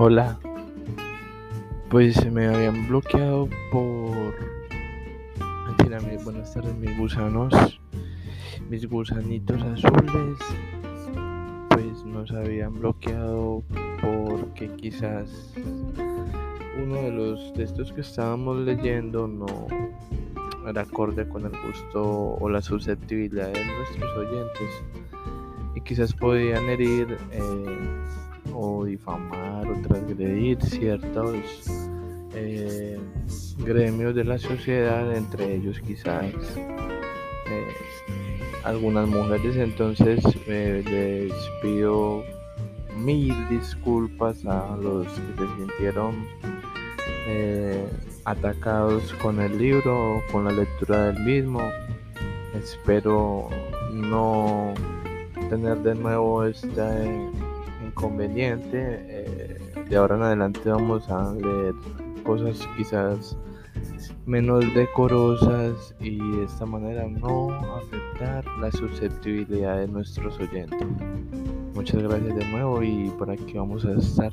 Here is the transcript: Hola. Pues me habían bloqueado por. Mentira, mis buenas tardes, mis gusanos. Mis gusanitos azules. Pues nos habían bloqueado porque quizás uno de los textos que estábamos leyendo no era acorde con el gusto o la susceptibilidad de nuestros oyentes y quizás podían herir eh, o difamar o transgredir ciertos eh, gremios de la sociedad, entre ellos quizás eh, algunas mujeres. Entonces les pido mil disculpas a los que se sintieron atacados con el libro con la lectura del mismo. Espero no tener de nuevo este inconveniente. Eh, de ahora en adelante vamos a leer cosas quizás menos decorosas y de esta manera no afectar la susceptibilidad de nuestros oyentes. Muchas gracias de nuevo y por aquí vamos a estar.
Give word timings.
Hola. 0.00 0.38
Pues 1.90 2.24
me 2.30 2.46
habían 2.46 2.86
bloqueado 2.86 3.48
por. 3.72 4.32
Mentira, 5.66 5.98
mis 5.98 6.22
buenas 6.22 6.54
tardes, 6.54 6.72
mis 6.76 6.96
gusanos. 6.96 7.52
Mis 8.70 8.88
gusanitos 8.88 9.60
azules. 9.60 10.38
Pues 11.70 12.04
nos 12.04 12.30
habían 12.30 12.74
bloqueado 12.74 13.64
porque 14.00 14.70
quizás 14.76 15.52
uno 16.80 16.94
de 16.94 17.10
los 17.10 17.52
textos 17.54 17.92
que 17.92 18.02
estábamos 18.02 18.58
leyendo 18.58 19.26
no 19.26 19.46
era 20.68 20.82
acorde 20.82 21.28
con 21.28 21.44
el 21.44 21.52
gusto 21.66 22.36
o 22.38 22.48
la 22.48 22.62
susceptibilidad 22.62 23.48
de 23.48 23.64
nuestros 23.64 24.16
oyentes 24.16 24.82
y 25.74 25.80
quizás 25.80 26.12
podían 26.12 26.68
herir 26.68 27.16
eh, 27.32 27.66
o 28.60 28.84
difamar 28.84 29.68
o 29.68 29.80
transgredir 29.86 30.60
ciertos 30.62 31.36
eh, 32.34 32.98
gremios 33.58 34.16
de 34.16 34.24
la 34.24 34.36
sociedad, 34.36 35.16
entre 35.16 35.54
ellos 35.54 35.80
quizás 35.80 36.24
eh, 36.24 37.74
algunas 38.64 39.08
mujeres. 39.08 39.56
Entonces 39.56 40.24
les 40.48 41.32
pido 41.62 42.24
mil 42.96 43.32
disculpas 43.48 44.44
a 44.44 44.76
los 44.76 45.06
que 45.06 45.32
se 45.36 45.56
sintieron 45.56 46.26
atacados 48.24 49.12
con 49.22 49.40
el 49.40 49.56
libro 49.56 50.20
con 50.32 50.44
la 50.46 50.50
lectura 50.52 51.12
del 51.12 51.22
mismo. 51.24 51.60
Espero 52.54 53.48
no 53.92 54.74
tener 55.48 55.78
de 55.78 55.94
nuevo 55.94 56.44
este 56.44 56.82
inconveniente. 57.98 58.78
Eh, 59.08 59.58
de 59.88 59.96
ahora 59.96 60.16
en 60.16 60.22
adelante 60.22 60.68
vamos 60.70 61.08
a 61.08 61.34
leer 61.34 61.74
cosas 62.22 62.66
quizás 62.76 63.36
menos 64.26 64.64
decorosas 64.74 65.94
y 66.00 66.18
de 66.18 66.44
esta 66.44 66.66
manera 66.66 67.06
no 67.06 67.50
afectar 67.76 68.44
la 68.60 68.70
susceptibilidad 68.70 69.78
de 69.78 69.88
nuestros 69.88 70.38
oyentes. 70.38 70.86
Muchas 71.74 72.02
gracias 72.02 72.36
de 72.36 72.44
nuevo 72.46 72.82
y 72.82 73.10
por 73.18 73.30
aquí 73.30 73.54
vamos 73.54 73.84
a 73.84 73.92
estar. 73.92 74.30